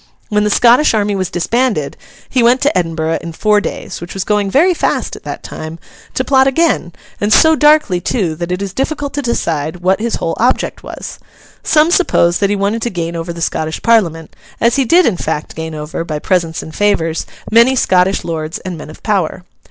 When 0.29 0.43
the 0.43 0.49
Scottish 0.49 0.95
army 0.95 1.15
was 1.15 1.29
disbanded, 1.29 1.95
he 2.27 2.41
went 2.41 2.59
to 2.61 2.75
Edinburgh 2.75 3.19
in 3.21 3.33
four 3.33 3.61
days—which 3.61 4.15
was 4.15 4.23
going 4.23 4.49
very 4.49 4.73
fast 4.73 5.15
at 5.15 5.21
that 5.25 5.43
time—to 5.43 6.23
plot 6.23 6.47
again, 6.47 6.91
and 7.19 7.31
so 7.31 7.55
darkly 7.55 8.01
too, 8.01 8.33
that 8.37 8.51
it 8.51 8.63
is 8.63 8.73
difficult 8.73 9.13
to 9.13 9.21
decide 9.21 9.81
what 9.81 9.99
his 10.01 10.15
whole 10.15 10.35
object 10.39 10.81
was. 10.81 11.19
Some 11.61 11.91
suppose 11.91 12.39
that 12.39 12.49
he 12.49 12.55
wanted 12.55 12.81
to 12.81 12.89
gain 12.89 13.15
over 13.15 13.31
the 13.31 13.41
Scottish 13.41 13.83
Parliament, 13.83 14.35
as 14.59 14.75
he 14.75 14.85
did 14.85 15.05
in 15.05 15.17
fact 15.17 15.53
gain 15.53 15.75
over, 15.75 16.03
by 16.03 16.17
presents 16.17 16.63
and 16.63 16.73
favours, 16.73 17.27
many 17.51 17.75
Scottish 17.75 18.23
lords 18.23 18.57
and 18.57 18.79
men 18.79 18.89
of 18.89 19.03
power. 19.03 19.43